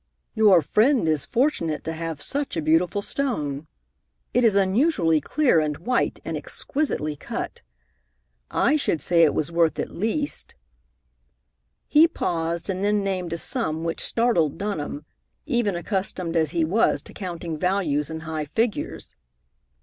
"Your 0.33 0.63
friend 0.63 1.07
is 1.07 1.27
fortunate 1.27 1.83
to 1.83 1.93
have 1.93 2.23
such 2.23 2.57
a 2.57 2.61
beautiful 2.63 3.03
stone. 3.03 3.67
It 4.33 4.43
is 4.43 4.55
unusually 4.55 5.21
clear 5.21 5.59
and 5.59 5.77
white, 5.77 6.19
and 6.25 6.35
exquisitely 6.35 7.15
cut. 7.15 7.61
I 8.49 8.77
should 8.77 8.99
say 8.99 9.21
it 9.23 9.35
was 9.35 9.51
worth 9.51 9.77
at 9.77 9.91
least" 9.91 10.55
he 11.87 12.07
paused 12.07 12.67
and 12.67 12.83
then 12.83 13.03
named 13.03 13.31
a 13.33 13.37
sum 13.37 13.83
which 13.83 14.01
startled 14.03 14.57
Dunham, 14.57 15.05
even 15.45 15.75
accustomed 15.75 16.35
as 16.35 16.49
he 16.49 16.65
was 16.65 17.03
to 17.03 17.13
counting 17.13 17.55
values 17.55 18.09
in 18.09 18.21
high 18.21 18.45
figures. 18.45 19.15